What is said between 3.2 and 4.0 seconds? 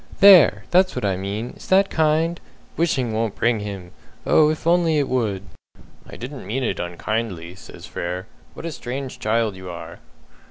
bring him!'